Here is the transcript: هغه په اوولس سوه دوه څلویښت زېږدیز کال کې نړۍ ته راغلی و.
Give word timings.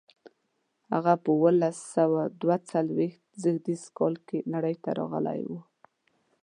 هغه 0.93 1.13
په 1.23 1.29
اوولس 1.35 1.77
سوه 1.95 2.21
دوه 2.41 2.57
څلویښت 2.69 3.21
زېږدیز 3.41 3.83
کال 3.97 4.15
کې 4.27 4.37
نړۍ 4.53 4.75
ته 4.83 4.89
راغلی 4.99 5.39
و. 5.49 5.51